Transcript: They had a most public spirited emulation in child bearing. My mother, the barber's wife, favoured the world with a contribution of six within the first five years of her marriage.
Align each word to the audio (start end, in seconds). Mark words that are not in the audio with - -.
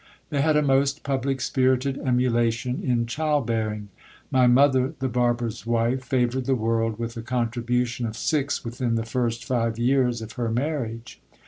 They 0.31 0.41
had 0.41 0.57
a 0.57 0.63
most 0.63 1.03
public 1.03 1.41
spirited 1.41 1.99
emulation 1.99 2.81
in 2.83 3.05
child 3.05 3.45
bearing. 3.45 3.89
My 4.31 4.47
mother, 4.47 4.95
the 4.97 5.07
barber's 5.07 5.63
wife, 5.63 6.03
favoured 6.03 6.45
the 6.45 6.55
world 6.55 6.97
with 6.97 7.15
a 7.17 7.21
contribution 7.21 8.07
of 8.07 8.17
six 8.17 8.65
within 8.65 8.95
the 8.95 9.05
first 9.05 9.45
five 9.45 9.77
years 9.77 10.23
of 10.23 10.31
her 10.31 10.49
marriage. 10.49 11.21